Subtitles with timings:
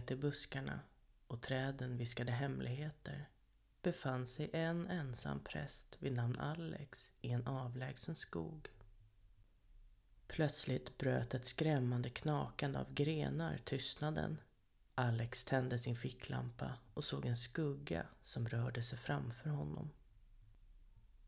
[0.00, 0.80] ner till i buskarna
[1.26, 3.28] och träden viskade hemligheter
[3.82, 8.68] befann sig en ensam präst vid namn Alex i en avlägsen skog.
[10.26, 14.40] Plötsligt bröt ett skrämmande knakande av grenar tystnaden.
[14.94, 19.90] Alex tände sin ficklampa och såg en skugga som rörde sig framför honom.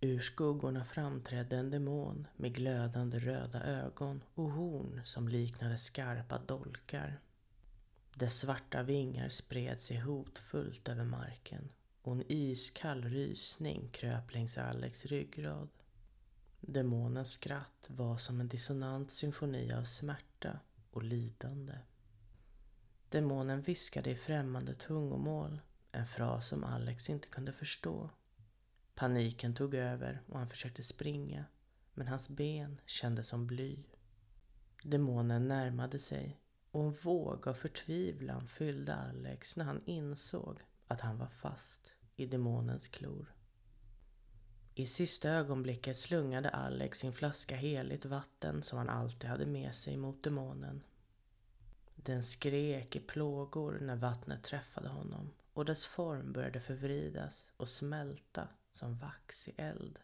[0.01, 7.21] Ur skuggorna framträdde en demon med glödande röda ögon och horn som liknade skarpa dolkar.
[8.15, 11.69] Dess svarta vingar spred sig hotfullt över marken
[12.03, 15.69] och en iskall rysning kröp längs Alex ryggrad.
[16.61, 21.79] Demonens skratt var som en dissonant symfoni av smärta och lidande.
[23.09, 25.61] Demonen viskade i främmande tungomål,
[25.93, 28.11] en fras som Alex inte kunde förstå.
[28.95, 31.45] Paniken tog över och han försökte springa,
[31.95, 33.79] men hans ben kändes som bly.
[34.83, 36.42] Demonen närmade sig
[36.73, 42.27] och en våg av förtvivlan fyllde Alex när han insåg att han var fast i
[42.27, 43.35] demonens klor.
[44.75, 49.97] I sista ögonblicket slungade Alex sin flaska heligt vatten som han alltid hade med sig
[49.97, 50.83] mot demonen.
[51.97, 58.49] Den skrek i plågor när vattnet träffade honom och dess form började förvridas och smälta
[58.71, 59.99] som vax i eld.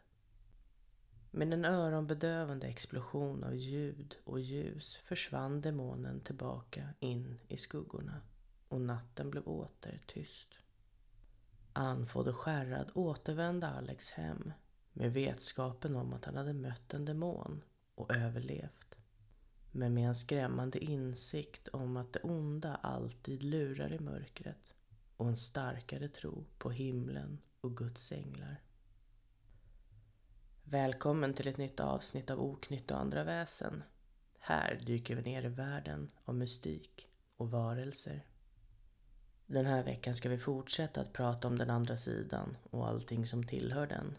[1.30, 8.20] Med en öronbedövande explosion av ljud och ljus försvann demonen tillbaka in i skuggorna
[8.68, 10.48] och natten blev åter tyst.
[11.72, 14.52] Andfådd och skärrad återvände Alex hem
[14.92, 18.96] med vetskapen om att han hade mött en demon och överlevt.
[19.72, 24.74] Men med en skrämmande insikt om att det onda alltid lurar i mörkret
[25.16, 28.62] och en starkare tro på himlen och Guds änglar.
[30.70, 33.82] Välkommen till ett nytt avsnitt av Oknytt och andra väsen.
[34.38, 38.26] Här dyker vi ner i världen av mystik och varelser.
[39.46, 43.46] Den här veckan ska vi fortsätta att prata om den andra sidan och allting som
[43.46, 44.16] tillhör den.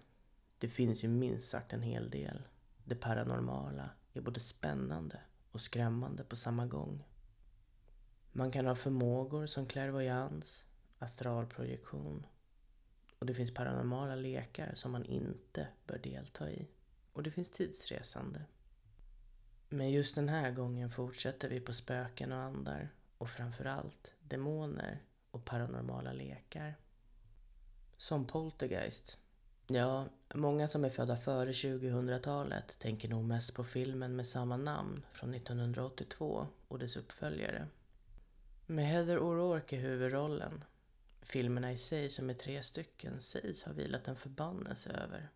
[0.58, 2.48] Det finns ju minst sagt en hel del.
[2.84, 5.20] Det paranormala är både spännande
[5.52, 7.04] och skrämmande på samma gång.
[8.32, 10.66] Man kan ha förmågor som klärvoajans,
[11.00, 12.26] astralprojektion
[13.20, 16.68] och det finns paranormala lekar som man inte bör delta i.
[17.14, 18.42] Och det finns tidsresande.
[19.70, 25.46] Men just den här gången fortsätter vi på spöken och andar och framförallt demoner och
[25.46, 26.76] paranormala lekar.
[27.98, 29.18] Som Poltergeist.
[29.68, 35.06] Ja, många som är födda före 2000-talet tänker nog mest på filmen med samma namn
[35.12, 37.68] från 1982 och dess uppföljare.
[38.66, 40.64] Med Heather O'Rourke i huvudrollen.
[41.22, 45.30] Filmerna i sig, som är tre stycken, sägs ha vilat en förbannelse över.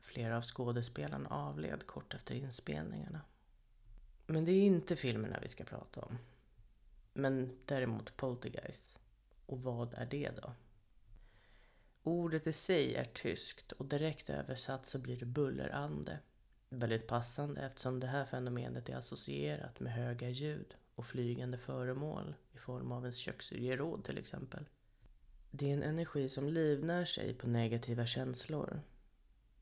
[0.00, 3.20] Flera av skådespelarna avled kort efter inspelningarna.
[4.26, 6.18] Men det är inte filmerna vi ska prata om.
[7.12, 9.00] Men däremot Poltergeist.
[9.46, 10.52] Och vad är det då?
[12.02, 16.18] Ordet i sig är tyskt och direkt översatt så blir det bullerande.
[16.68, 22.58] Väldigt passande eftersom det här fenomenet är associerat med höga ljud och flygande föremål i
[22.58, 24.68] form av en köksgeråd till exempel.
[25.50, 28.80] Det är en energi som livnär sig på negativa känslor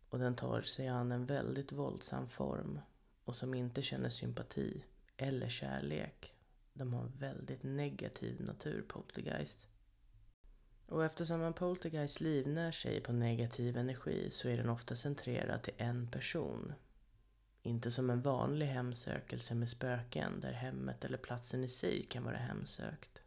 [0.09, 2.81] och den tar sig an en väldigt våldsam form
[3.25, 4.85] och som inte känner sympati
[5.17, 6.35] eller kärlek.
[6.73, 9.69] De har en väldigt negativ natur, Poltergeist.
[10.87, 15.75] Och eftersom en poltergeist livnär sig på negativ energi så är den ofta centrerad till
[15.77, 16.73] en person.
[17.63, 22.37] Inte som en vanlig hemsökelse med spöken där hemmet eller platsen i sig kan vara
[22.37, 23.23] hemsökt.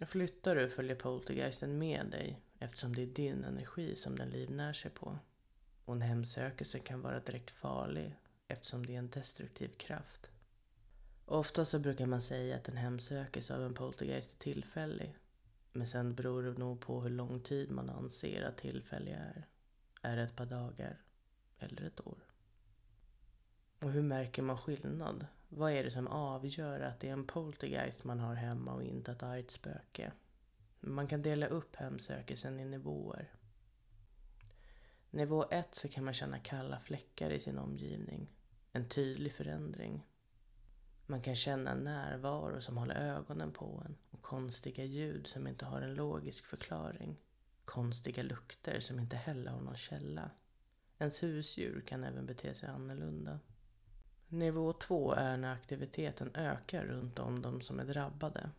[0.00, 4.90] Flyttar du följer poltergeisten med dig eftersom det är din energi som den livnär sig
[4.90, 5.18] på.
[5.84, 8.14] Och en hemsökelse kan vara direkt farlig
[8.48, 10.30] eftersom det är en destruktiv kraft.
[11.24, 15.16] Ofta så brukar man säga att en hemsökelse av en poltergeist är tillfällig
[15.76, 19.46] men sen beror det nog på hur lång tid man anser att tillfälliga är.
[20.02, 21.02] Är det ett par dagar
[21.58, 22.18] eller ett år?
[23.80, 25.26] Och hur märker man skillnad?
[25.56, 29.12] Vad är det som avgör att det är en poltergeist man har hemma och inte
[29.12, 30.12] ett argt spöke?
[30.80, 33.32] Man kan dela upp hemsökelsen i nivåer.
[35.10, 38.28] Nivå 1 så kan man känna kalla fläckar i sin omgivning.
[38.72, 40.06] En tydlig förändring.
[41.06, 45.64] Man kan känna en närvaro som håller ögonen på en och konstiga ljud som inte
[45.64, 47.16] har en logisk förklaring.
[47.64, 50.30] Konstiga lukter som inte heller har någon källa.
[50.98, 53.40] Ens husdjur kan även bete sig annorlunda.
[54.28, 58.50] Nivå två är när aktiviteten ökar runt om de som är drabbade.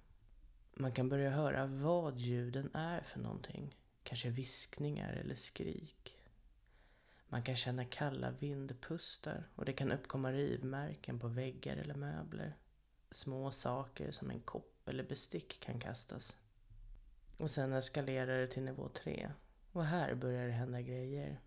[0.73, 3.75] Man kan börja höra vad ljuden är för någonting.
[4.03, 6.17] Kanske viskningar eller skrik.
[7.29, 12.57] Man kan känna kalla vindpustar och det kan uppkomma rivmärken på väggar eller möbler.
[13.11, 16.37] Små saker som en kopp eller bestick kan kastas.
[17.37, 19.31] Och sen eskalerar det till nivå tre.
[19.71, 21.39] Och här börjar det hända grejer.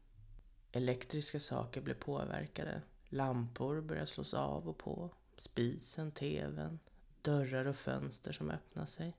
[0.72, 2.82] Elektriska saker blir påverkade.
[3.12, 5.10] Lampor börjar slås av och på.
[5.38, 6.78] Spisen, tvn,
[7.22, 9.16] dörrar och fönster som öppnar sig.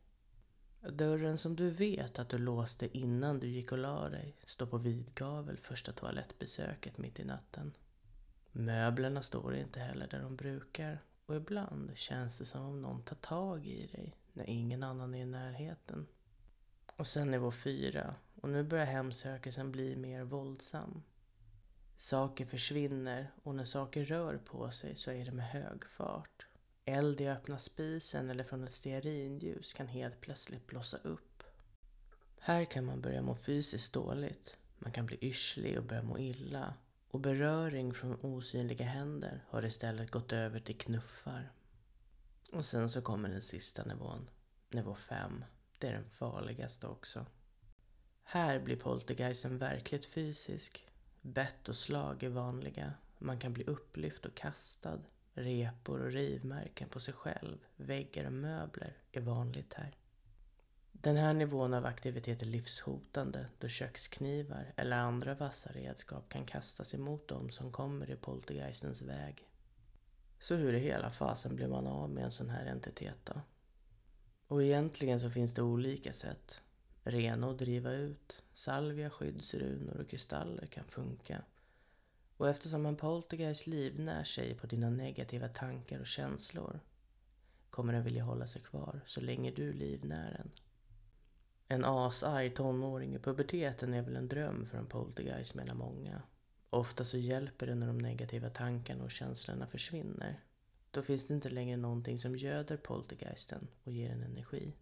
[0.90, 4.78] Dörren som du vet att du låste innan du gick och la dig står på
[4.78, 7.72] vid gavel första toalettbesöket mitt i natten.
[8.52, 13.16] Möblerna står inte heller där de brukar och ibland känns det som om någon tar
[13.16, 16.08] tag i dig när ingen annan är i närheten.
[16.96, 21.04] Och sen nivå fyra och nu börjar hemsökelsen bli mer våldsam.
[22.02, 26.48] Saker försvinner och när saker rör på sig så är det med hög fart.
[26.86, 31.44] Eld i öppna spisen eller från ett stearinljus kan helt plötsligt blossa upp.
[32.40, 34.58] Här kan man börja må fysiskt dåligt.
[34.80, 36.74] Man kan bli yrslig och börja må illa.
[37.08, 41.52] Och beröring från osynliga händer har istället gått över till knuffar.
[42.52, 44.30] Och sen så kommer den sista nivån.
[44.70, 45.46] Nivå 5.
[45.78, 47.26] Det är den farligaste också.
[48.24, 50.91] Här blir poltergeisten verkligt fysisk.
[51.22, 52.94] Bett och slag är vanliga.
[53.18, 55.00] Man kan bli upplyft och kastad.
[55.34, 59.96] Repor och rivmärken på sig själv, väggar och möbler är vanligt här.
[60.92, 66.94] Den här nivån av aktivitet är livshotande då köksknivar eller andra vassa redskap kan kastas
[66.94, 69.48] emot dem som kommer i poltergeistens väg.
[70.40, 73.42] Så hur i hela fasen blir man av med en sån här entitet då?
[74.48, 76.64] Och egentligen så finns det olika sätt.
[77.04, 81.42] Rena och driva ut, salvia, skyddsrunor och kristaller kan funka.
[82.38, 86.80] Och eftersom en poltergeist livnär sig på dina negativa tankar och känslor
[87.70, 90.52] kommer den vilja hålla sig kvar så länge du livnär den.
[91.68, 96.22] En asarg tonåring i puberteten är väl en dröm för en poltergeist menar många.
[96.70, 100.40] Ofta så hjälper det när de negativa tankarna och känslorna försvinner.
[100.92, 104.74] Då finns det inte längre någonting som göder poltergeisten och ger den energi.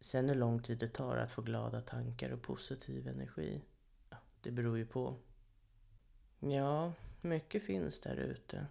[0.00, 3.62] Sen hur lång tid det tar att få glada tankar och positiv energi,
[4.10, 5.16] ja, det beror ju på.
[6.40, 8.66] Ja, mycket finns där ute.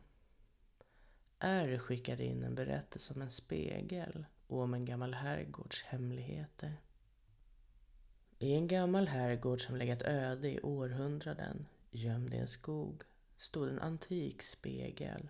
[1.40, 6.82] R skickade in en berättelse om en spegel och om en gammal herrgårds hemligheter.
[8.40, 13.04] I en gammal herrgård som legat öde i århundraden, gömd i en skog,
[13.38, 15.30] stod en antik spegel.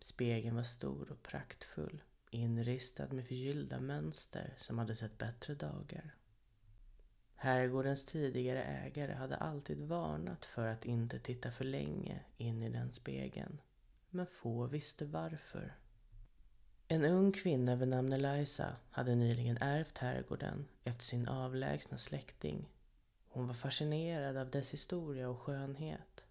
[0.00, 6.14] Spegeln var stor och praktfull, inristad med förgyllda mönster som hade sett bättre dagar.
[7.34, 12.92] Herrgårdens tidigare ägare hade alltid varnat för att inte titta för länge in i den
[12.92, 13.60] spegeln.
[14.10, 15.76] Men få visste varför.
[16.88, 22.68] En ung kvinna vid namn Eliza hade nyligen ärvt herrgården efter sin avlägsna släkting.
[23.28, 26.24] Hon var fascinerad av dess historia och skönhet.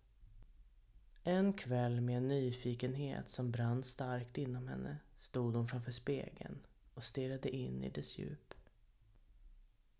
[1.23, 6.59] En kväll med en nyfikenhet som brann starkt inom henne stod hon framför spegeln
[6.93, 8.53] och stirrade in i dess djup.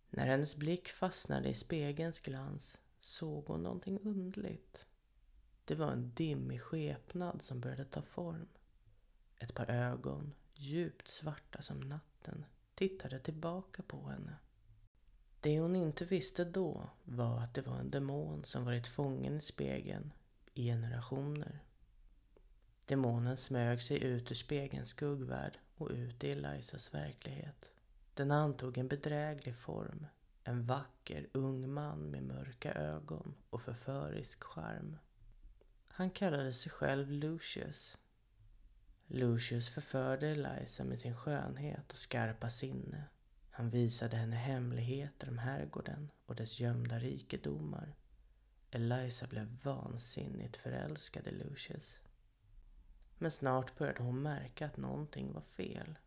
[0.10, 4.88] När hennes blick fastnade i spegelns glans såg hon någonting underligt.
[5.66, 8.48] Det var en dimmig skepnad som började ta form.
[9.40, 12.46] Ett par ögon, djupt svarta som natten,
[12.76, 14.36] tittade tillbaka på henne.
[15.40, 19.42] Det hon inte visste då var att det var en demon som varit fången i
[19.42, 20.14] spegeln
[20.54, 21.64] i generationer.
[22.88, 27.72] Demonen smög sig ut ur spegelns skuggvärld och ut i Elisas verklighet.
[28.14, 30.06] Den antog en bedräglig form.
[30.44, 34.98] En vacker ung man med mörka ögon och förförisk charm.
[35.88, 37.98] Han kallade sig själv Lucius.
[39.08, 43.04] Lucius förförde Eliza med sin skönhet och skarpa sinne.
[43.50, 47.96] Han visade henne hemligheter om herrgården och dess gömda rikedomar.
[48.72, 52.00] Eliza blev vansinnigt förälskad i Lucius.
[53.18, 55.98] Men snart började hon märka att någonting var fel.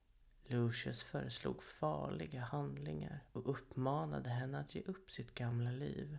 [0.44, 6.18] Lucius föreslog farliga handlingar och uppmanade henne att ge upp sitt gamla liv.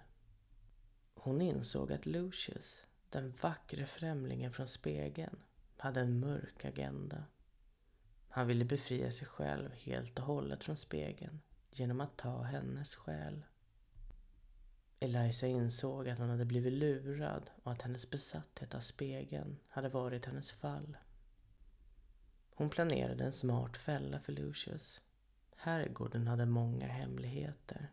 [1.13, 5.43] Hon insåg att Lucius, den vackre främlingen från spegeln,
[5.77, 7.23] hade en mörk agenda.
[8.27, 11.39] Han ville befria sig själv helt och hållet från spegeln
[11.71, 13.43] genom att ta hennes själ.
[15.03, 20.25] Eliza insåg att hon hade blivit lurad och att hennes besatthet av spegeln hade varit
[20.25, 20.97] hennes fall.
[22.55, 25.01] Hon planerade en smart fälla för Lucius.
[25.55, 27.91] Herrgården hade många hemligheter.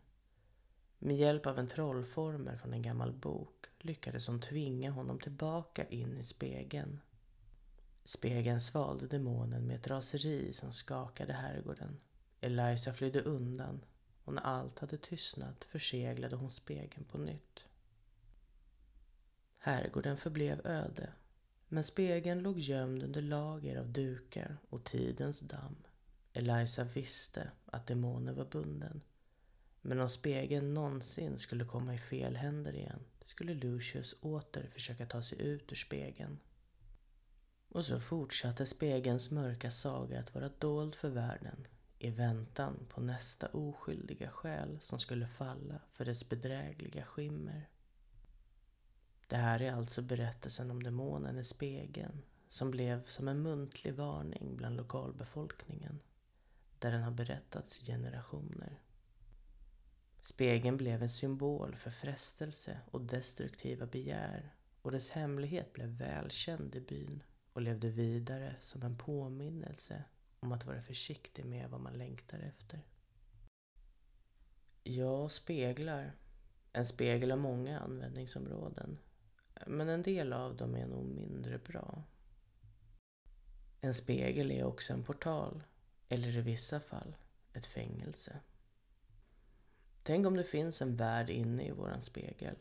[0.99, 6.19] Med hjälp av en trollformel från en gammal bok lyckades hon tvinga honom tillbaka in
[6.19, 7.01] i spegeln.
[8.05, 12.01] Spegeln svalde demonen med ett raseri som skakade herrgården.
[12.41, 13.81] Eliza flydde undan
[14.29, 17.65] och när allt hade tystnat förseglade hon spegeln på nytt.
[19.59, 21.13] Herrgården förblev öde
[21.69, 25.77] Men spegeln låg gömd under lager av dukar och tidens damm.
[26.33, 29.03] Eliza visste att demonen var bunden.
[29.81, 35.23] Men om spegeln någonsin skulle komma i fel händer igen skulle Lucius åter försöka ta
[35.23, 36.39] sig ut ur spegeln.
[37.69, 41.67] Och så fortsatte spegelns mörka saga att vara dold för världen
[41.99, 47.69] i väntan på nästa oskyldiga själ som skulle falla för dess bedrägliga skimmer.
[49.27, 54.57] Det här är alltså berättelsen om demonen i spegeln som blev som en muntlig varning
[54.57, 56.01] bland lokalbefolkningen
[56.79, 58.81] där den har berättats i generationer.
[60.21, 66.81] Spegeln blev en symbol för frestelse och destruktiva begär och dess hemlighet blev välkänd i
[66.81, 70.05] byn och levde vidare som en påminnelse
[70.41, 72.81] om att vara försiktig med vad man längtar efter.
[74.83, 76.13] Ja, speglar.
[76.73, 78.99] En spegel har många användningsområden.
[79.67, 82.03] Men en del av dem är nog mindre bra.
[83.81, 85.65] En spegel är också en portal,
[86.09, 87.17] eller i vissa fall
[87.53, 88.41] ett fängelse.
[90.03, 92.57] Tänk om det finns en värld inne i våran spegel,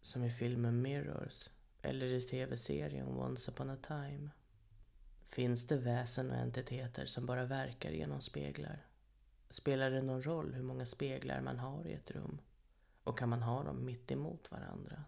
[0.00, 1.48] som i filmen Mirrors,
[1.82, 4.30] eller i tv-serien Once upon a time.
[5.32, 8.86] Finns det väsen och entiteter som bara verkar genom speglar?
[9.50, 12.40] Spelar det någon roll hur många speglar man har i ett rum?
[13.04, 15.04] Och kan man ha dem mitt emot varandra?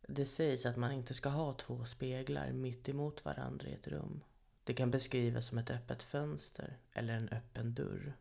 [0.00, 4.24] Det sägs att man inte ska ha två speglar mitt emot varandra i ett rum.
[4.64, 8.12] Det kan beskrivas som ett öppet fönster eller en öppen dörr.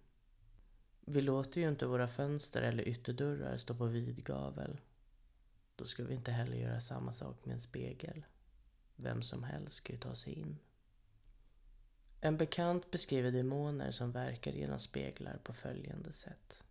[1.00, 4.82] Vi låter ju inte våra fönster eller ytterdörrar stå på vid gavel.
[5.76, 8.26] Då ska vi inte heller göra samma sak med en spegel.
[8.96, 10.60] Vem som helst ska ju ta sig in.
[12.22, 16.64] En bekant beskriver demoner som verkar genom speglar på följande sätt.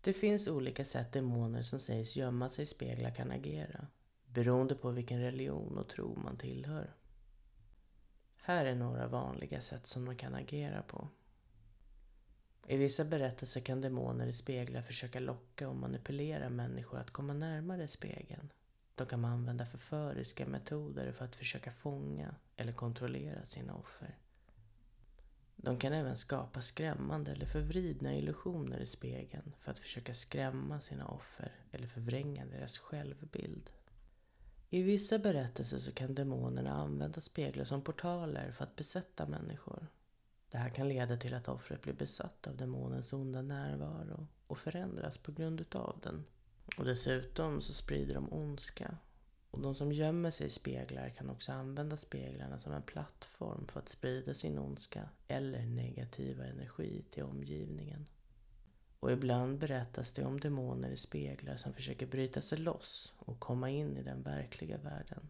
[0.00, 3.86] Det finns olika sätt demoner som sägs gömma sig i speglar kan agera,
[4.26, 6.94] beroende på vilken religion och tro man tillhör.
[8.36, 11.08] Här är några vanliga sätt som de kan agera på.
[12.66, 17.88] I vissa berättelser kan demoner i speglar försöka locka och manipulera människor att komma närmare
[17.88, 18.52] spegeln.
[18.96, 24.18] De kan använda förföriska metoder för att försöka fånga eller kontrollera sina offer.
[25.56, 31.06] De kan även skapa skrämmande eller förvridna illusioner i spegeln för att försöka skrämma sina
[31.06, 33.70] offer eller förvränga deras självbild.
[34.70, 39.86] I vissa berättelser så kan demonerna använda speglar som portaler för att besätta människor.
[40.50, 45.18] Det här kan leda till att offret blir besatt av demonens onda närvaro och förändras
[45.18, 46.24] på grund utav den.
[46.76, 48.96] Och dessutom så sprider de ondska.
[49.50, 53.80] Och de som gömmer sig i speglar kan också använda speglarna som en plattform för
[53.80, 58.08] att sprida sin ondska eller negativa energi till omgivningen.
[59.00, 63.70] Och ibland berättas det om demoner i speglar som försöker bryta sig loss och komma
[63.70, 65.28] in i den verkliga världen.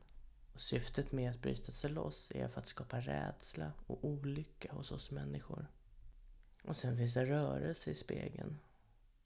[0.55, 4.93] Och syftet med att bryta sig loss är för att skapa rädsla och olycka hos
[4.93, 5.67] oss människor.
[6.65, 8.59] Och sen finns det rörelse i spegeln.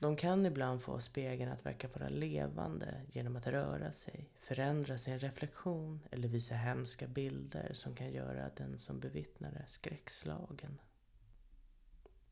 [0.00, 5.18] De kan ibland få spegeln att verka vara levande genom att röra sig, förändra sin
[5.18, 10.80] reflektion eller visa hemska bilder som kan göra den som bevittnar det skräckslagen.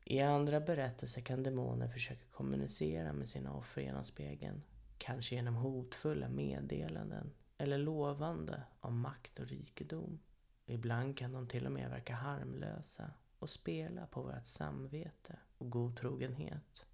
[0.05, 4.63] I andra berättelser kan demoner försöka kommunicera med sina offer genom spegeln.
[4.99, 10.21] Kanske genom hotfulla meddelanden eller lovande om makt och rikedom.
[10.67, 16.88] Ibland kan de till och med verka harmlösa och spela på vårt samvete och godtrogenhet.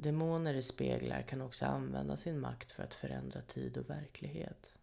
[0.00, 4.74] Demoner i speglar kan också använda sin makt för att förändra tid och verklighet.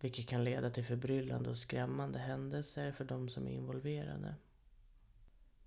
[0.00, 4.34] Vilket kan leda till förbryllande och skrämmande händelser för de som är involverade.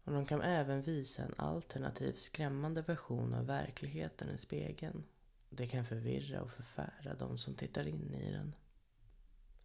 [0.04, 5.04] Och de kan även visa en alternativ skrämmande version av verkligheten i spegeln.
[5.50, 8.56] Det kan förvirra och förfära de som tittar in i den.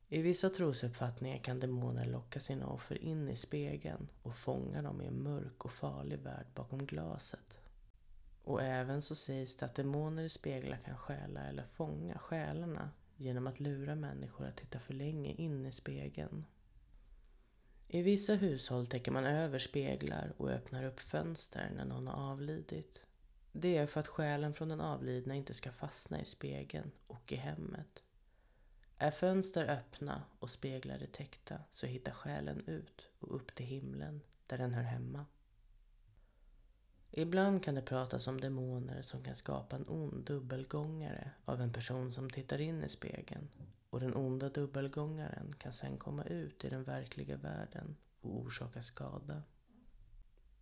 [0.08, 5.06] I vissa trosuppfattningar kan demoner locka sina offer in i spegeln och fånga dem i
[5.06, 7.55] en mörk och farlig värld bakom glaset.
[8.46, 13.46] Och även så sägs det att demoner i speglar kan stjäla eller fånga själarna genom
[13.46, 16.44] att lura människor att titta för länge in i spegeln.
[17.88, 23.06] I vissa hushåll täcker man över speglar och öppnar upp fönster när någon har avlidit.
[23.52, 27.36] Det är för att själen från den avlidna inte ska fastna i spegeln och i
[27.36, 28.02] hemmet.
[28.98, 34.20] Är fönster öppna och speglar är täckta så hittar själen ut och upp till himlen
[34.46, 35.26] där den hör hemma.
[37.18, 42.12] Ibland kan det pratas om demoner som kan skapa en ond dubbelgångare av en person
[42.12, 43.48] som tittar in i spegeln.
[43.90, 49.42] Och den onda dubbelgångaren kan sen komma ut i den verkliga världen och orsaka skada.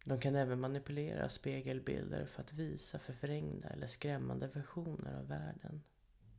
[0.04, 5.82] De kan även manipulera spegelbilder för att visa förvrängda eller skrämmande versioner av världen.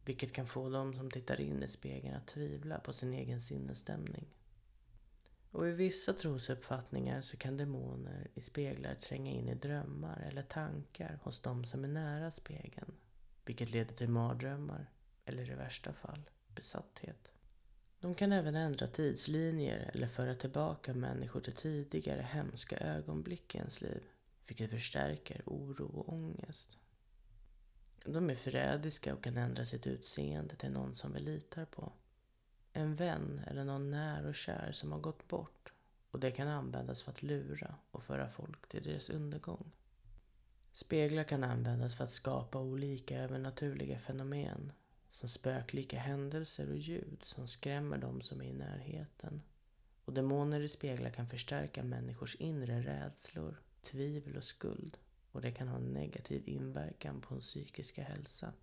[0.06, 4.26] vilket kan få de som tittar in i spegeln att tvivla på sin egen sinnesstämning.
[5.56, 11.20] Och i vissa trosuppfattningar så kan demoner i speglar tränga in i drömmar eller tankar
[11.24, 12.94] hos de som är nära spegeln,
[13.46, 14.92] vilket leder till mardrömmar
[15.26, 17.32] eller i värsta fall besatthet.
[18.00, 23.82] De kan även ändra tidslinjer eller föra tillbaka människor till tidigare hemska ögonblick i ens
[23.82, 24.04] liv,
[24.48, 26.78] vilket förstärker oro och ångest.
[28.06, 31.94] De är förrädiska och kan ändra sitt utseende till någon som vi litar på.
[32.78, 35.74] En vän eller någon när och kär som har gått bort
[36.12, 39.72] och det kan användas för att lura och föra folk till deras undergång.
[40.72, 44.72] Speglar kan användas för att skapa olika övernaturliga fenomen
[45.10, 49.42] som spöklika händelser och ljud som skrämmer de som är i närheten.
[50.06, 54.98] Och demoner i speglar kan förstärka människors inre rädslor, tvivel och skuld
[55.32, 58.54] och det kan ha en negativ inverkan på den psykiska hälsa.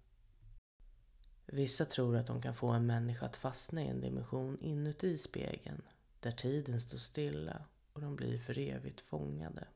[1.55, 5.83] Vissa tror att de kan få en människa att fastna i en dimension inuti spegeln
[6.21, 9.67] där tiden står stilla och de blir för evigt fångade.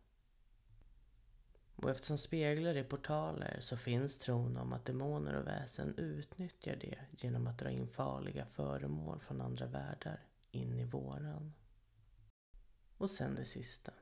[1.76, 6.98] Och eftersom speglar är portaler så finns tron om att demoner och väsen utnyttjar det
[7.10, 11.52] genom att dra in farliga föremål från andra världar in i våran.
[12.96, 13.92] Och sen det sista.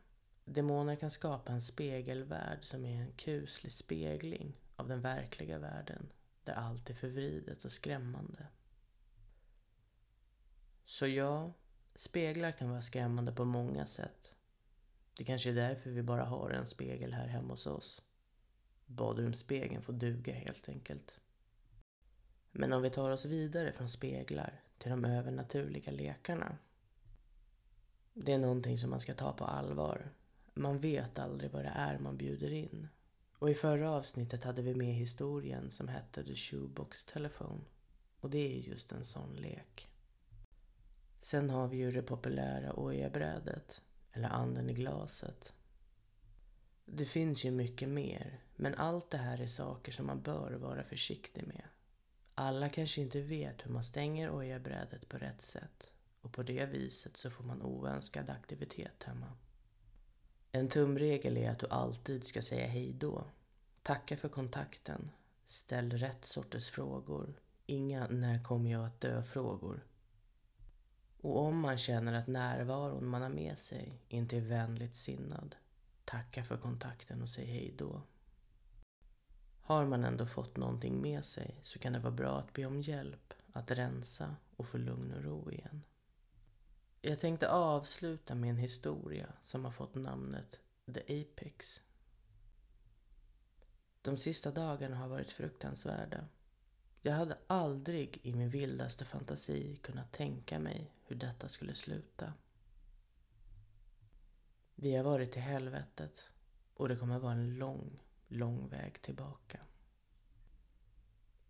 [0.44, 6.12] Demoner kan skapa en spegelvärld som är en kuslig spegling av den verkliga världen
[6.44, 8.46] där allt är förvridet och skrämmande.
[10.84, 11.52] Så ja,
[11.94, 14.34] speglar kan vara skrämmande på många sätt.
[15.16, 18.02] Det kanske är därför vi bara har en spegel här hemma hos oss.
[18.86, 21.20] Badrumsspegeln får duga helt enkelt.
[22.50, 26.58] Men om vi tar oss vidare från speglar till de övernaturliga lekarna.
[28.12, 30.12] Det är någonting som man ska ta på allvar.
[30.54, 32.88] Man vet aldrig vad det är man bjuder in.
[33.44, 37.60] Och i förra avsnittet hade vi med historien som hette The Shoebox Telephone.
[38.20, 39.88] Och det är just en sån lek.
[41.20, 45.52] Sen har vi ju det populära ojabrädet, eller anden i glaset.
[46.84, 50.84] Det finns ju mycket mer, men allt det här är saker som man bör vara
[50.84, 51.64] försiktig med.
[52.34, 57.16] Alla kanske inte vet hur man stänger ojabrädet på rätt sätt och på det viset
[57.16, 59.32] så får man oönskad aktivitet hemma.
[60.56, 63.24] En tumregel är att du alltid ska säga hej då.
[63.82, 65.10] Tacka för kontakten.
[65.44, 67.40] Ställ rätt sorters frågor.
[67.66, 69.86] Inga när kommer jag att dö-frågor.
[71.20, 75.56] Och om man känner att närvaron man har med sig inte är vänligt sinnad,
[76.04, 78.02] tacka för kontakten och säg hej då.
[79.60, 82.80] Har man ändå fått någonting med sig så kan det vara bra att be om
[82.80, 85.82] hjälp att rensa och få lugn och ro igen.
[87.06, 90.60] Jag tänkte avsluta med en historia som har fått namnet
[90.94, 91.82] The Apex.
[94.02, 96.28] De sista dagarna har varit fruktansvärda.
[97.02, 102.32] Jag hade aldrig i min vildaste fantasi kunnat tänka mig hur detta skulle sluta.
[104.74, 106.28] Vi har varit i helvetet
[106.74, 109.60] och det kommer vara en lång, lång väg tillbaka.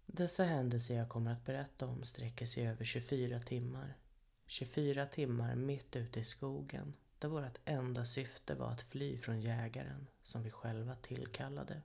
[0.06, 3.96] Dessa händelser jag kommer att berätta om sträcker sig över 24 timmar
[4.46, 10.06] 24 timmar mitt ute i skogen där vårt enda syfte var att fly från jägaren
[10.22, 11.82] som vi själva tillkallade.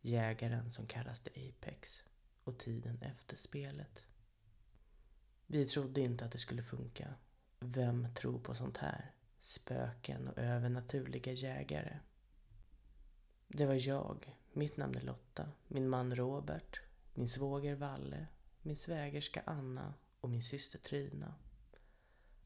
[0.00, 2.04] Jägaren som kallas The Apex
[2.44, 4.04] och tiden efter spelet.
[5.46, 7.14] Vi trodde inte att det skulle funka.
[7.60, 9.12] Vem tror på sånt här?
[9.38, 11.98] Spöken och övernaturliga jägare.
[13.48, 16.80] Det var jag, mitt namn är Lotta, min man Robert,
[17.14, 18.26] min svåger Valle,
[18.62, 21.34] min svägerska Anna och min syster Trina.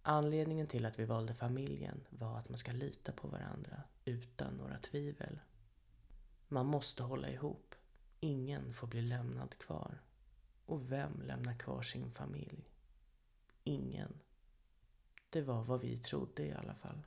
[0.08, 4.78] Anledningen till att vi valde familjen var att man ska lita på varandra utan några
[4.78, 5.38] tvivel.
[6.48, 7.74] Man måste hålla ihop.
[8.20, 10.00] Ingen får bli lämnad kvar.
[10.66, 12.70] Och vem lämnar kvar sin familj?
[13.64, 14.20] Ingen.
[15.30, 17.02] Det var vad vi trodde i alla fall.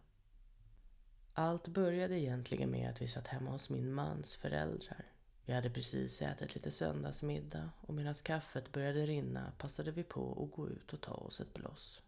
[1.34, 5.06] Allt började egentligen med att vi satt hemma hos min mans föräldrar.
[5.46, 10.56] Vi hade precis ätit lite söndagsmiddag och medan kaffet började rinna passade vi på att
[10.56, 12.02] gå ut och ta oss ett bloss.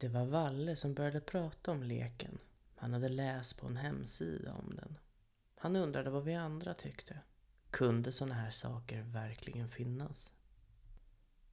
[0.00, 2.38] Det var Valle som började prata om leken.
[2.76, 4.98] Han hade läst på en hemsida om den.
[5.54, 7.20] Han undrade vad vi andra tyckte.
[7.70, 10.32] Kunde sådana här saker verkligen finnas?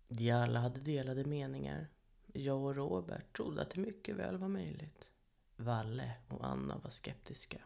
[0.08, 1.88] Vi alla hade delade meningar.
[2.34, 5.12] Jag och Robert trodde att det mycket väl var möjligt.
[5.56, 7.62] Valle och Anna var skeptiska.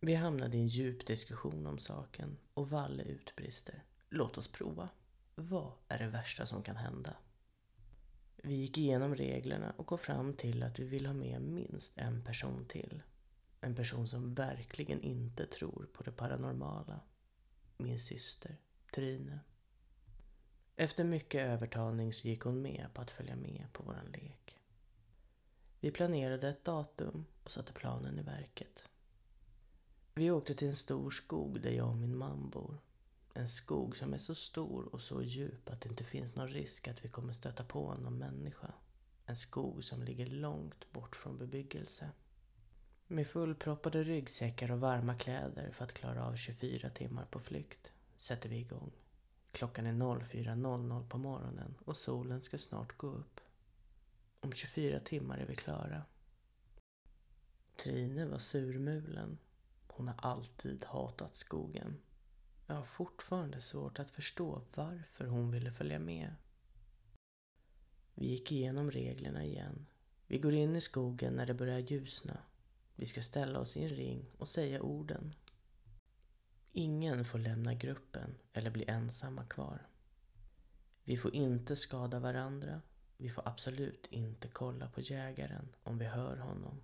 [0.00, 3.84] Vi hamnade i en djup diskussion om saken och Valle utbrister.
[4.08, 4.88] Låt oss prova.
[5.34, 7.16] Vad är det värsta som kan hända?
[8.42, 12.24] Vi gick igenom reglerna och kom fram till att vi vill ha med minst en
[12.24, 13.02] person till.
[13.60, 17.00] En person som verkligen inte tror på det paranormala.
[17.76, 18.56] Min syster,
[18.94, 19.40] Trine.
[20.76, 24.56] Efter mycket övertalning så gick hon med på att följa med på våran lek.
[25.80, 28.90] Vi planerade ett datum och satte planen i verket.
[30.14, 32.78] Vi åkte till en stor skog där jag och min man bor.
[33.32, 36.88] En skog som är så stor och så djup att det inte finns någon risk
[36.88, 38.72] att vi kommer stöta på någon människa.
[39.24, 42.10] En skog som ligger långt bort från bebyggelse.
[43.06, 48.48] Med fullproppade ryggsäckar och varma kläder för att klara av 24 timmar på flykt sätter
[48.48, 48.92] vi igång.
[49.52, 53.40] Klockan är 04.00 på morgonen och solen ska snart gå upp.
[54.40, 56.02] Om 24 timmar är vi klara.
[57.76, 59.38] Trine var surmulen.
[59.86, 61.96] Hon har alltid hatat skogen.
[62.70, 66.34] Jag har fortfarande svårt att förstå varför hon ville följa med.
[68.14, 69.86] Vi gick igenom reglerna igen.
[70.26, 72.38] Vi går in i skogen när det börjar ljusna.
[72.96, 75.34] Vi ska ställa oss i en ring och säga orden.
[76.72, 79.86] Ingen får lämna gruppen eller bli ensamma kvar.
[81.04, 82.82] Vi får inte skada varandra.
[83.16, 86.80] Vi får absolut inte kolla på jägaren om vi hör honom.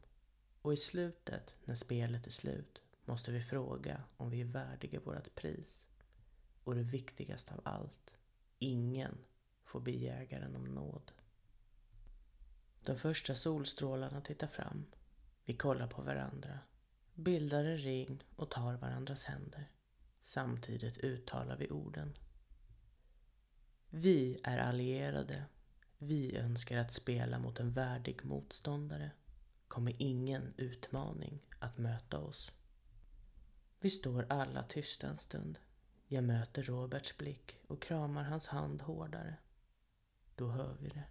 [0.63, 5.35] Och i slutet, när spelet är slut, måste vi fråga om vi är värdiga vårt
[5.35, 5.87] pris.
[6.65, 8.13] Och det viktigaste av allt,
[8.59, 9.19] ingen
[9.65, 11.13] får be jägaren om nåd.
[12.87, 14.85] De första solstrålarna tittar fram.
[15.45, 16.59] Vi kollar på varandra,
[17.15, 19.71] bildar en ring och tar varandras händer.
[20.21, 22.17] Samtidigt uttalar vi orden.
[23.91, 25.45] Vi är allierade.
[25.99, 29.11] Vi önskar att spela mot en värdig motståndare.
[29.69, 32.53] Kommer ingen utmaning att möta oss.
[33.85, 35.59] Vi står alla tysta en stund.
[36.07, 39.37] Jag möter Roberts blick och kramar hans hand hårdare.
[40.35, 41.05] Då hör vi det.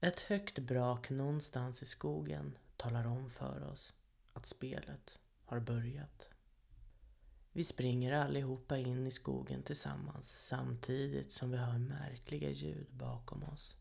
[0.00, 3.92] Ett högt brak någonstans i skogen talar om för oss
[4.32, 6.28] att spelet har börjat.
[7.52, 13.76] Vi springer allihopa in i skogen tillsammans samtidigt som vi hör märkliga ljud bakom oss.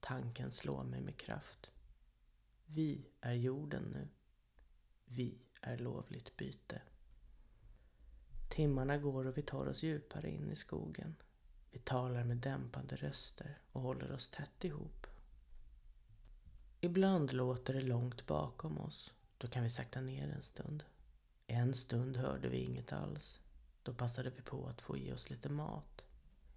[0.00, 1.70] Tanken slår mig med kraft.
[2.66, 4.08] Vi är jorden nu.
[5.04, 6.82] Vi är lovligt byte.
[8.48, 11.16] Timmarna går och vi tar oss djupare in i skogen.
[11.70, 15.06] Vi talar med dämpande röster och håller oss tätt ihop.
[16.80, 19.14] Ibland låter det långt bakom oss.
[19.38, 20.84] Då kan vi sakta ner en stund.
[21.46, 23.40] En stund hörde vi inget alls.
[23.82, 26.04] Då passade vi på att få i oss lite mat.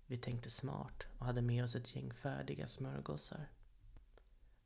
[0.08, 3.50] Vi tänkte smart och hade med oss ett gäng färdiga smörgåsar.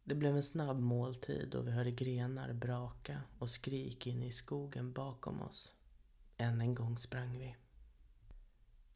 [0.04, 4.94] Det blev en snabb måltid och vi hörde grenar braka och skrik inne i skogen
[4.94, 5.74] bakom oss.
[6.44, 7.56] Än en gång sprang vi.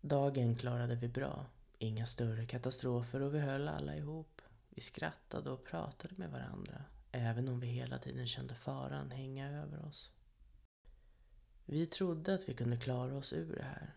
[0.02, 1.46] Dagen klarade vi bra.
[1.78, 4.42] Inga större katastrofer och vi höll alla ihop.
[4.70, 9.86] Vi skrattade och pratade med varandra, även om vi hela tiden kände faran hänga över
[9.86, 10.12] oss.
[11.66, 13.96] Vi trodde att vi kunde klara oss ur det här.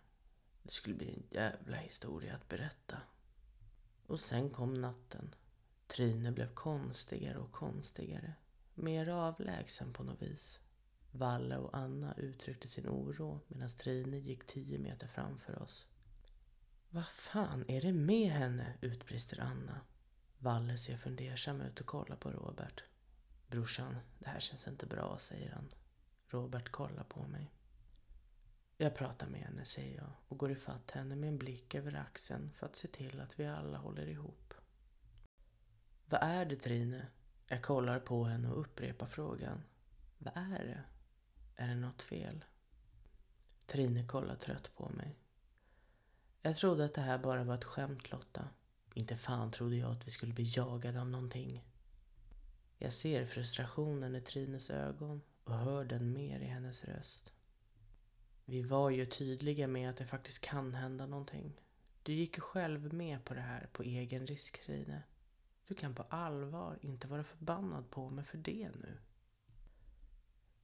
[0.62, 2.98] Det skulle bli en jävla historia att berätta.
[4.06, 5.34] Och sen kom natten.
[5.86, 8.34] Trine blev konstigare och konstigare.
[8.74, 10.60] Mer avlägsen på något vis.
[11.12, 15.86] Valle och Anna uttryckte sin oro medan Trine gick tio meter framför oss.
[16.90, 18.78] Vad fan är det med henne?
[18.80, 19.80] utbrister Anna.
[20.38, 22.84] Valle ser fundersam ut och kollar på Robert.
[23.46, 25.68] Brorsan, det här känns inte bra, säger han.
[26.28, 27.52] Robert kollar på mig.
[28.76, 32.52] Jag pratar med henne, säger jag och går ifatt henne med en blick över axeln
[32.52, 34.54] för att se till att vi alla håller ihop.
[36.04, 37.06] Vad är det, Trine?
[37.46, 39.62] Jag kollar på henne och upprepar frågan.
[40.18, 40.84] Vad är det?
[41.60, 42.44] Är det något fel?
[43.66, 45.16] Trine kollar trött på mig.
[46.42, 48.48] Jag trodde att det här bara var ett skämt, Lotta.
[48.94, 51.64] Inte fan trodde jag att vi skulle bli jagade av någonting.
[52.78, 57.32] Jag ser frustrationen i Trines ögon och hör den mer i hennes röst.
[58.44, 61.60] Vi var ju tydliga med att det faktiskt kan hända någonting.
[62.02, 65.02] Du gick ju själv med på det här på egen risk, Trine.
[65.66, 68.98] Du kan på allvar inte vara förbannad på mig för det nu.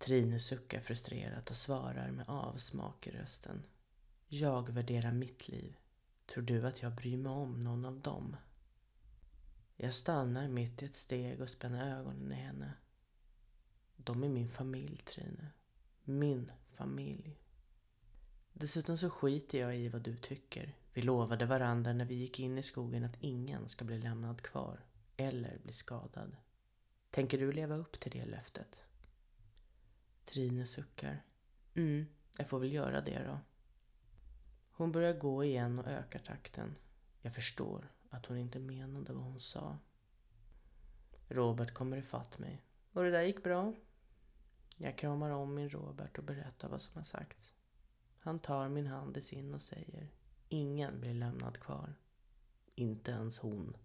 [0.07, 3.63] Trine suckar frustrerat och svarar med avsmak i rösten.
[4.29, 5.77] Jag värderar mitt liv.
[6.27, 8.37] Tror du att jag bryr mig om någon av dem?
[9.77, 12.73] Jag stannar mitt i ett steg och spänner ögonen i henne.
[13.97, 15.47] De är min familj, Trine.
[16.05, 17.39] Min familj.
[18.53, 20.77] Dessutom så skiter jag i vad du tycker.
[20.93, 24.85] Vi lovade varandra när vi gick in i skogen att ingen ska bli lämnad kvar.
[25.17, 26.37] Eller bli skadad.
[27.11, 28.86] Tänker du leva upp till det löftet?
[30.27, 31.23] Trine suckar.
[31.75, 32.07] Mm,
[32.39, 33.39] jag får väl göra det då.
[34.71, 36.79] Hon börjar gå igen och ökar takten.
[37.21, 39.79] Jag förstår att hon inte menade vad hon sa.
[41.29, 42.63] Robert kommer ifatt mig.
[42.93, 43.75] Och det där gick bra.
[44.77, 47.55] Jag kramar om min Robert och berättar vad som har sagts.
[48.19, 50.09] Han tar min hand i sin och säger
[50.49, 51.95] Ingen blir lämnad kvar.
[52.75, 53.77] Inte ens hon.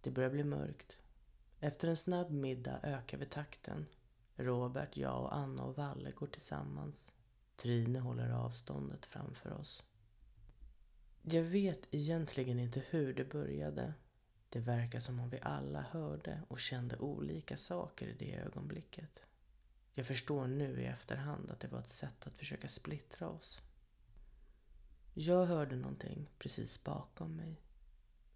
[0.00, 0.98] Det börjar bli mörkt.
[1.60, 3.86] Efter en snabb middag ökar vi takten.
[4.38, 7.12] Robert, jag och Anna och Valle går tillsammans.
[7.56, 9.84] Trine håller avståndet framför oss.
[11.22, 13.94] Jag vet egentligen inte hur det började.
[14.48, 19.22] Det verkar som om vi alla hörde och kände olika saker i det ögonblicket.
[19.92, 23.60] Jag förstår nu i efterhand att det var ett sätt att försöka splittra oss.
[25.14, 27.62] Jag hörde någonting precis bakom mig.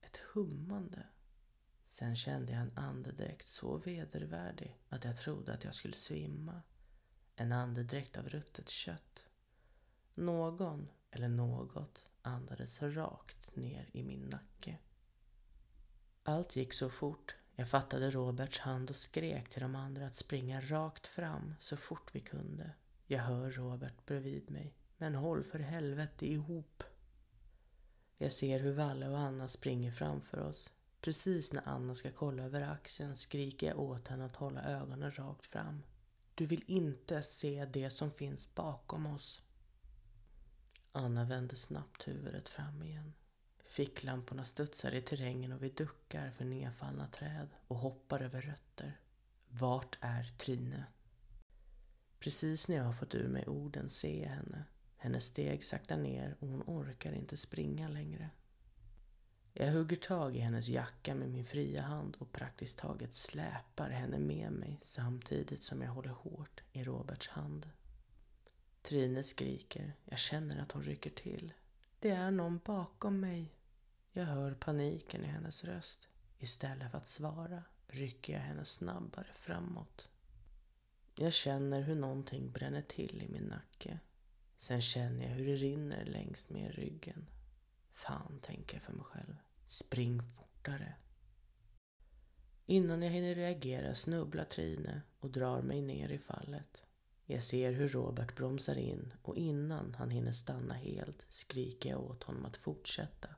[0.01, 1.07] Ett hummande.
[1.93, 6.63] Sen kände jag en andedräkt så vedervärdig att jag trodde att jag skulle svimma.
[7.37, 9.25] En andedräkt av ruttet kött.
[10.15, 14.79] Någon, eller något, andades rakt ner i min nacke.
[16.23, 17.37] Allt gick så fort.
[17.55, 22.15] Jag fattade Roberts hand och skrek till de andra att springa rakt fram så fort
[22.15, 22.71] vi kunde.
[23.07, 24.75] Jag hör Robert bredvid mig.
[24.97, 26.83] Men håll för helvete ihop.
[28.19, 30.71] Jag ser hur Valle och Anna springer framför oss.
[31.03, 35.47] Precis när Anna ska kolla över axeln skriker jag åt henne att hålla ögonen rakt
[35.47, 35.83] fram.
[36.35, 39.45] Du vill inte se det som finns bakom oss.
[40.93, 43.13] Anna vänder snabbt huvudet fram igen.
[43.65, 49.01] Ficklamporna studsar i terrängen och vi duckar för nedfallna träd och hoppar över rötter.
[49.49, 50.85] Vart är Trine?
[52.19, 54.65] Precis när jag har fått ur mig orden ser jag henne.
[54.97, 58.31] Hennes steg saktar ner och hon orkar inte springa längre.
[59.55, 64.19] Jag hugger tag i hennes jacka med min fria hand och praktiskt taget släpar henne
[64.19, 67.71] med mig samtidigt som jag håller hårt i Roberts hand.
[68.83, 69.93] Trine skriker.
[70.05, 71.53] Jag känner att hon rycker till.
[71.99, 73.55] Det är någon bakom mig.
[74.13, 76.09] Jag hör paniken i hennes röst.
[76.39, 80.09] Istället för att svara rycker jag henne snabbare framåt.
[81.15, 83.99] Jag känner hur någonting bränner till i min nacke.
[84.57, 87.27] Sen känner jag hur det rinner längs med ryggen.
[87.93, 89.37] Fan, tänker jag för mig själv.
[89.67, 90.95] Spring fortare.
[92.67, 96.83] Innan jag hinner reagera snubblar Trine och drar mig ner i fallet.
[97.27, 102.23] Jag ser hur Robert bromsar in och innan han hinner stanna helt skriker jag åt
[102.23, 103.29] honom att fortsätta.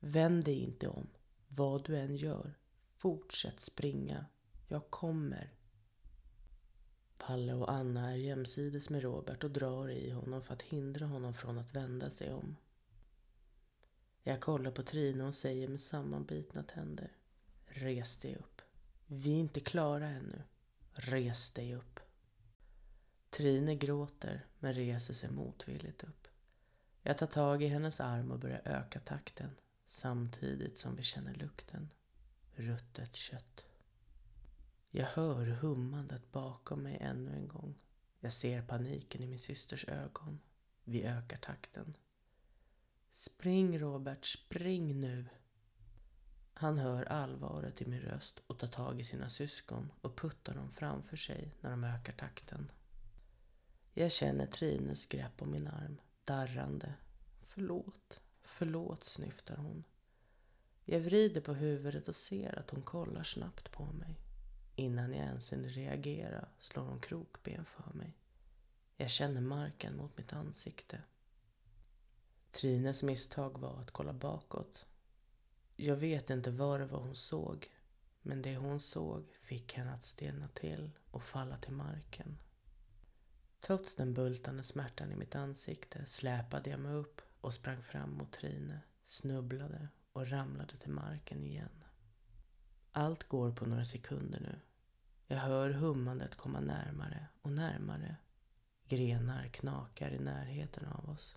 [0.00, 1.08] Vänd dig inte om.
[1.48, 2.58] Vad du än gör.
[2.96, 4.26] Fortsätt springa.
[4.68, 5.52] Jag kommer.
[7.18, 11.34] Palle och Anna är jämsides med Robert och drar i honom för att hindra honom
[11.34, 12.56] från att vända sig om.
[14.22, 17.16] Jag kollar på Trine och säger med sammanbitna tänder.
[17.66, 18.62] Res dig upp.
[19.06, 20.42] Vi är inte klara ännu.
[20.92, 22.00] Res dig upp.
[23.30, 26.28] Trine gråter men reser sig motvilligt upp.
[27.02, 29.50] Jag tar tag i hennes arm och börjar öka takten
[29.86, 31.92] samtidigt som vi känner lukten.
[32.54, 33.66] Ruttet kött.
[34.90, 37.74] Jag hör hummandet bakom mig ännu en gång.
[38.20, 40.40] Jag ser paniken i min systers ögon.
[40.84, 41.96] Vi ökar takten.
[43.14, 45.24] Spring Robert, spring nu!
[46.54, 50.72] Han hör allvaret i min röst och tar tag i sina syskon och puttar dem
[50.72, 52.70] framför sig när de ökar takten.
[53.94, 56.94] Jag känner Trines grepp om min arm, darrande.
[57.42, 59.84] Förlåt, förlåt, snyftar hon.
[60.84, 64.18] Jag vrider på huvudet och ser att hon kollar snabbt på mig.
[64.76, 68.16] Innan jag ens hinner reagera slår hon krokben för mig.
[68.96, 71.02] Jag känner marken mot mitt ansikte.
[72.52, 74.86] Trines misstag var att kolla bakåt.
[75.76, 77.70] Jag vet inte vad det var hon såg,
[78.22, 82.38] men det hon såg fick henne att stelna till och falla till marken.
[83.60, 88.32] Trots den bultande smärtan i mitt ansikte släpade jag mig upp och sprang fram mot
[88.32, 91.84] Trine, snubblade och ramlade till marken igen.
[92.92, 94.60] Allt går på några sekunder nu.
[95.26, 98.16] Jag hör hummandet komma närmare och närmare.
[98.88, 101.36] Grenar knakar i närheten av oss.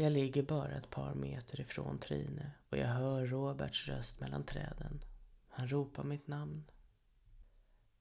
[0.00, 5.00] Jag ligger bara ett par meter ifrån Trine och jag hör Roberts röst mellan träden.
[5.48, 6.64] Han ropar mitt namn.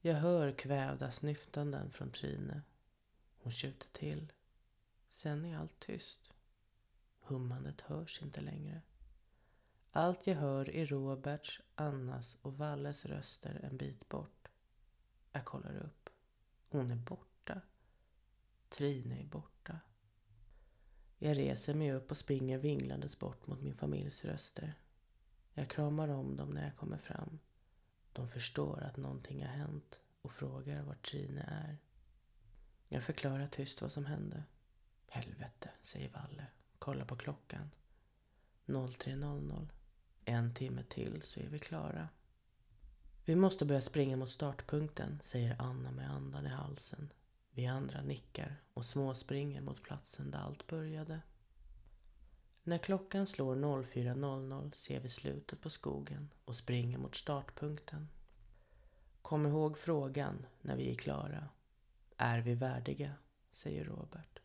[0.02, 2.62] Jag hör kvävda snyftanden från Trine.
[3.38, 4.34] Hon tjuter till.
[5.10, 6.36] Sen är allt tyst.
[7.20, 8.82] Hummandet hörs inte längre.
[9.92, 14.48] Allt jag hör är Roberts, Annas och Valles röster en bit bort.
[15.32, 16.10] Jag kollar upp.
[16.70, 17.62] Hon är borta.
[18.70, 19.57] Trine är borta.
[21.20, 24.74] Jag reser mig upp och springer vinglandes bort mot min familjs röster.
[25.54, 27.40] Jag kramar om dem när jag kommer fram.
[28.14, 31.78] De förstår att någonting har hänt och frågar var Trine är.
[32.88, 34.44] Jag förklarar tyst vad som hände.
[35.08, 36.46] Helvete, säger Valle.
[36.80, 37.72] Kolla på klockan.
[38.66, 39.68] 03.00.
[40.26, 42.10] En timme till så är vi klara.
[43.26, 47.14] Vi måste börja springa mot startpunkten, säger Anna med andan i halsen.
[47.58, 51.22] Vi andra nickar och småspringer mot platsen där allt började.
[52.63, 58.10] När klockan slår 04.00 ser vi slutet på skogen och springer mot startpunkten.
[59.22, 61.50] Kom ihåg frågan när vi är klara.
[62.17, 63.13] Är vi värdiga?
[63.50, 64.39] säger Robert.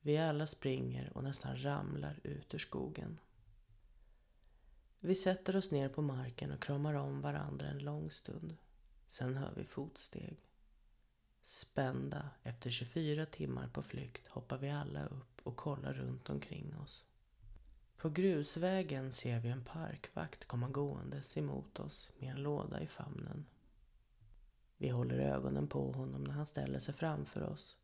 [0.00, 3.20] Vi alla springer och nästan ramlar ut ur skogen.
[5.00, 8.56] Vi sätter oss ner på marken och kramar om varandra en lång stund.
[9.06, 10.47] Sen hör vi fotsteg.
[11.48, 17.04] Spända efter 24 timmar på flykt hoppar vi alla upp och kollar runt omkring oss.
[17.96, 23.46] På grusvägen ser vi en parkvakt komma gåendes emot oss med en låda i famnen.
[24.76, 27.76] Vi håller ögonen på honom när han ställer sig framför oss,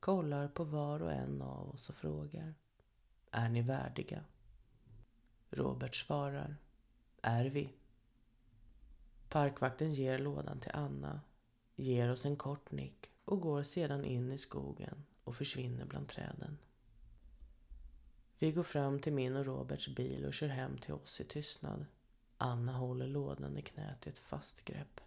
[0.00, 2.54] kollar på var och en av oss och frågar.
[3.30, 4.24] Är ni värdiga?
[5.50, 6.56] Robert svarar.
[7.22, 7.70] Är vi?
[9.28, 11.20] Parkvakten ger lådan till Anna,
[11.76, 16.58] ger oss en kort nick och går sedan in i skogen och försvinner bland träden.
[18.38, 21.86] Vi går fram till min och Roberts bil och kör hem till oss i tystnad.
[22.36, 25.00] Anna håller lådan i knät i ett fast grepp.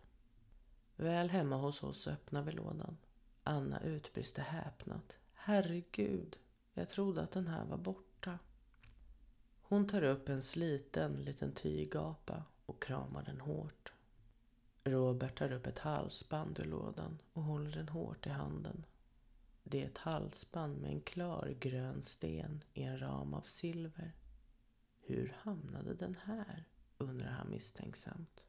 [0.95, 2.97] Väl hemma hos oss öppnar vi lådan.
[3.43, 5.17] Anna utbrister häpnat.
[5.33, 6.37] Herregud,
[6.73, 8.39] jag trodde att den här var borta.
[9.61, 13.93] Hon tar upp en sliten liten tygapa och kramar den hårt.
[14.87, 18.85] Robert tar upp ett halsband ur lådan och håller den hårt i handen.
[19.63, 24.15] Det är ett halsband med en klar grön sten i en ram av silver.
[24.99, 26.65] Hur hamnade den här?
[26.97, 28.45] undrar han misstänksamt.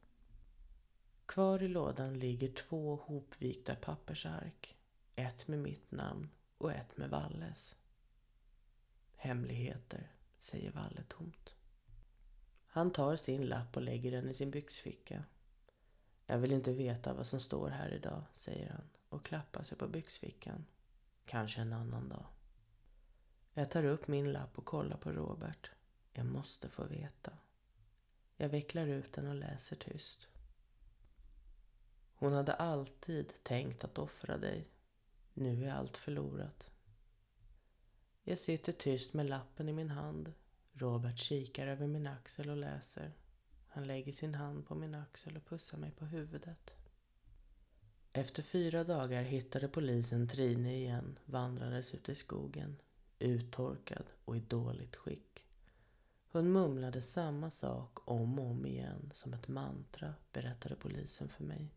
[1.27, 4.77] Kvar i lådan ligger två hopvikta pappersark.
[5.15, 7.77] Ett med mitt namn och ett med Valles.
[9.15, 11.55] Hemligheter, säger Valle tomt.
[12.67, 15.25] Han tar sin lapp och lägger den i sin byxficka.
[16.31, 19.89] Jag vill inte veta vad som står här idag, säger han och klappar sig på
[19.89, 20.67] byxfickan.
[21.25, 22.27] Kanske en annan dag.
[23.55, 25.71] Jag tar upp min lapp och kollar på Robert.
[26.13, 27.33] Jag måste få veta.
[28.37, 30.29] Jag vecklar ut den och läser tyst.
[32.15, 34.69] Hon hade alltid tänkt att offra dig.
[35.35, 36.71] Nu är allt förlorat.
[38.23, 40.33] Jag sitter tyst med lappen i min hand.
[40.73, 43.13] Robert kikar över min axel och läser.
[43.79, 46.75] Han lägger sin hand på min axel och pussar mig på huvudet.
[48.13, 52.77] Efter fyra dagar hittade polisen Trine igen vandrandes ute i skogen.
[53.19, 55.47] Uttorkad och i dåligt skick.
[56.27, 61.75] Hon mumlade samma sak om och om igen som ett mantra, berättade polisen för mig.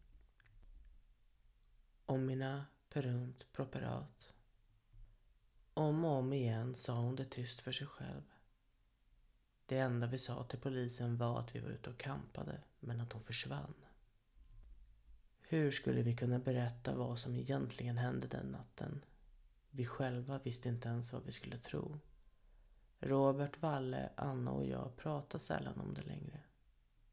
[2.06, 4.36] Omina perunt properat.
[5.74, 8.24] Om och om igen sa hon det tyst för sig själv.
[9.72, 13.14] Det enda vi sa till polisen var att vi var ute och kampade, men att
[13.14, 13.74] hon försvann.
[15.42, 19.06] Hur skulle vi kunna berätta vad som egentligen hände den natten?
[19.70, 22.00] Vi själva visste inte ens vad vi skulle tro.
[23.00, 26.40] Robert, Valle, Anna och jag pratar sällan om det längre.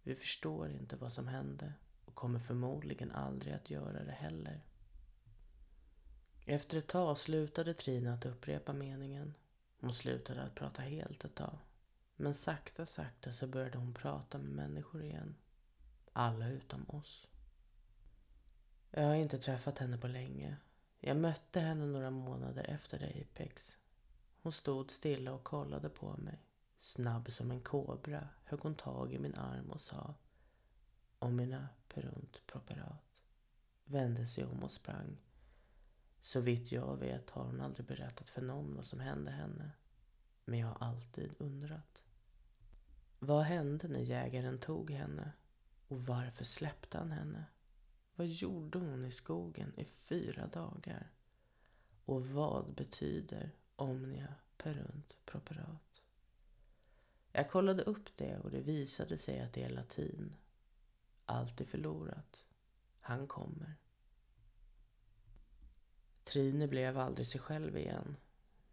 [0.02, 1.72] Vi förstår inte vad som hände
[2.04, 4.60] och kommer förmodligen aldrig att göra det heller.
[6.46, 9.34] Efter ett tag slutade Trina att upprepa meningen.
[9.80, 11.58] Hon slutade att prata helt ett tag.
[12.20, 15.34] Men sakta, sakta så började hon prata med människor igen.
[16.12, 17.28] Alla utom oss.
[18.90, 20.56] Jag har inte träffat henne på länge.
[21.00, 23.76] Jag mötte henne några månader efter Apex.
[24.42, 26.42] Hon stod stilla och kollade på mig.
[26.78, 30.14] Snabb som en kobra högg hon tag i min arm och sa
[31.18, 33.24] om mina perunt properat.
[33.84, 35.16] Vände sig om och sprang.
[36.20, 39.70] Så vitt jag vet har hon aldrig berättat för någon vad som hände henne.
[40.44, 42.02] Men jag har alltid undrat.
[43.18, 45.32] Vad hände när jägaren tog henne?
[45.88, 47.44] Och varför släppte han henne?
[48.14, 51.10] Vad gjorde hon i skogen i fyra dagar?
[52.04, 56.02] Och vad betyder omnia perunt properat?
[57.32, 60.36] Jag kollade upp det och det visade sig att det är latin.
[61.24, 62.44] Allt är förlorat.
[63.00, 63.74] Han kommer.
[66.24, 68.16] Trine blev aldrig sig själv igen.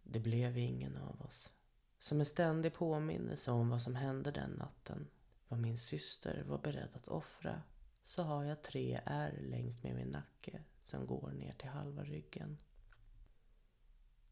[0.02, 1.52] Det blev ingen av oss.
[1.98, 5.08] Som en ständig påminnelse om vad som hände den natten,
[5.48, 7.62] vad min syster var beredd att offra,
[8.02, 12.58] så har jag tre ärr längs med min nacke som går ner till halva ryggen.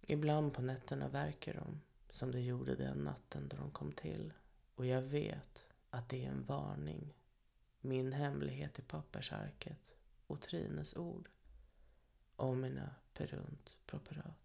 [0.01, 4.33] Ibland på nätterna verkar de, som det gjorde den natten då de kom till.
[4.75, 7.15] Och jag vet att det är en varning.
[7.81, 9.95] Min hemlighet i pappersarket
[10.27, 11.31] och Trines ord.
[12.37, 14.44] Omina perunt properat.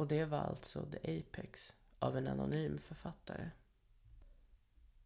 [0.00, 3.50] Och det var alltså The Apex av en anonym författare.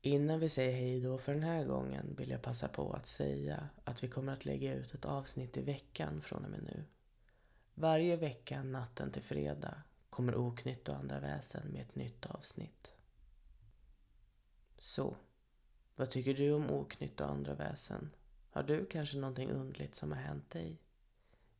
[0.00, 3.68] Innan vi säger hej då för den här gången vill jag passa på att säga
[3.84, 6.84] att vi kommer att lägga ut ett avsnitt i veckan från och med nu.
[7.74, 12.92] Varje vecka natten till fredag kommer Oknytt och andra väsen med ett nytt avsnitt.
[14.78, 15.16] Så,
[15.96, 18.10] vad tycker du om Oknytt och andra väsen?
[18.50, 20.83] Har du kanske någonting undligt som har hänt dig?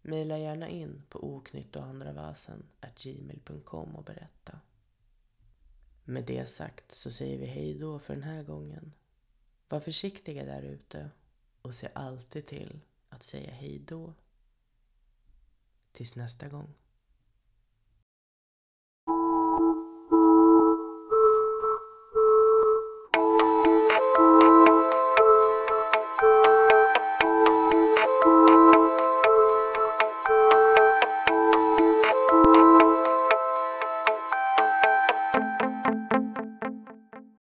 [0.06, 2.34] Mejla gärna in på oknytt och andra
[2.96, 4.60] gmail.com och berätta.
[6.04, 8.94] Med det sagt så säger vi hej då för den här gången.
[9.68, 11.10] Var försiktiga där ute
[11.62, 14.14] och se alltid till att säga hej då.
[15.92, 16.74] Tills nästa gång.